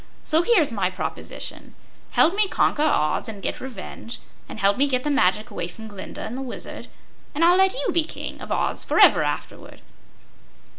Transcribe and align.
So 0.23 0.41
here's 0.41 0.71
my 0.71 0.89
proposition: 0.89 1.75
Help 2.09 2.33
me 2.35 2.47
conquer 2.47 2.81
Oz 2.81 3.29
and 3.29 3.39
get 3.39 3.61
revenge, 3.61 4.19
and 4.49 4.59
help 4.59 4.75
me 4.75 4.87
get 4.87 5.03
the 5.03 5.11
magic 5.11 5.51
away 5.51 5.67
from 5.67 5.87
Glinda 5.87 6.21
and 6.23 6.35
the 6.35 6.41
Wizard, 6.41 6.87
and 7.35 7.45
I'll 7.45 7.55
let 7.55 7.75
you 7.75 7.91
be 7.93 8.03
King 8.03 8.41
of 8.41 8.51
Oz 8.51 8.83
forever 8.83 9.21
afterward." 9.21 9.79